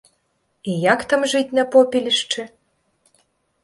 І 0.73 0.77
як 0.93 1.05
там 1.13 1.21
жыць 1.35 1.55
на 1.59 1.67
попелішчы? 1.77 2.51